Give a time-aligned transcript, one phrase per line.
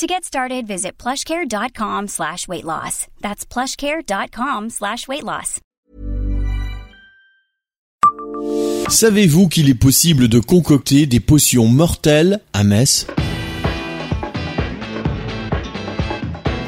[0.00, 3.06] To get started, visit plushcare.com slash weight loss.
[3.20, 5.60] That's plushcare.com slash weight loss.
[8.88, 13.06] Savez-vous qu'il est possible de concocter des potions mortelles à Metz?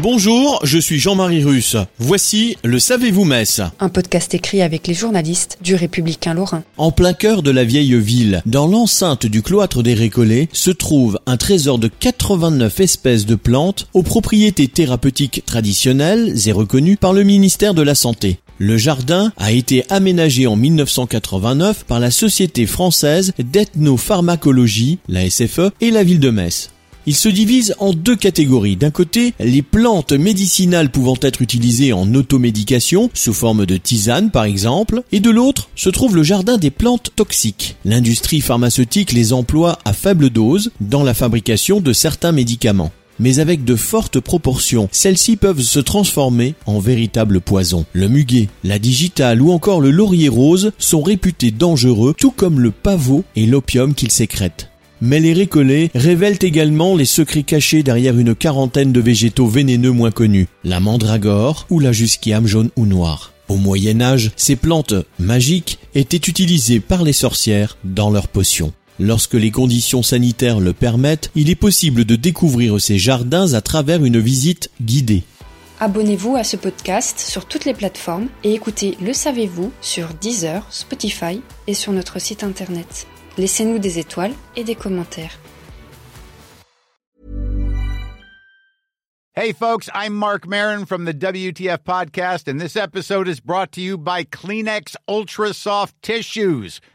[0.00, 1.76] Bonjour, je suis Jean-Marie Russe.
[1.98, 6.62] Voici le Savez-vous Metz Un podcast écrit avec les journalistes du Républicain Lorrain.
[6.76, 11.18] En plein cœur de la vieille ville, dans l'enceinte du cloître des Récollets, se trouve
[11.26, 17.24] un trésor de 89 espèces de plantes aux propriétés thérapeutiques traditionnelles et reconnues par le
[17.24, 18.38] ministère de la Santé.
[18.58, 25.90] Le jardin a été aménagé en 1989 par la Société française d'ethnopharmacologie, la SFE, et
[25.90, 26.70] la ville de Metz.
[27.08, 28.76] Il se divise en deux catégories.
[28.76, 34.44] D'un côté, les plantes médicinales pouvant être utilisées en automédication, sous forme de tisane par
[34.44, 37.76] exemple, et de l'autre se trouve le jardin des plantes toxiques.
[37.86, 43.64] L'industrie pharmaceutique les emploie à faible dose dans la fabrication de certains médicaments mais avec
[43.64, 44.88] de fortes proportions.
[44.92, 47.84] Celles-ci peuvent se transformer en véritables poisons.
[47.92, 52.70] Le muguet, la digitale ou encore le laurier rose sont réputés dangereux, tout comme le
[52.70, 54.70] pavot et l'opium qu'ils sécrètent.
[55.00, 60.10] Mais les récollets révèlent également les secrets cachés derrière une quarantaine de végétaux vénéneux moins
[60.10, 63.32] connus, la mandragore ou la jusquiame jaune ou noire.
[63.48, 68.72] Au Moyen Âge, ces plantes magiques étaient utilisées par les sorcières dans leurs potions.
[69.00, 74.04] Lorsque les conditions sanitaires le permettent, il est possible de découvrir ces jardins à travers
[74.04, 75.22] une visite guidée.
[75.80, 81.40] Abonnez-vous à ce podcast sur toutes les plateformes et écoutez Le Savez-vous sur Deezer, Spotify
[81.68, 83.06] et sur notre site internet.
[83.38, 85.38] Laissez-nous des étoiles et des commentaires.
[89.34, 93.80] Hey, folks, I'm Mark Marin from the WTF Podcast, and this episode is brought to
[93.80, 96.80] you by Kleenex Ultra Soft Tissues,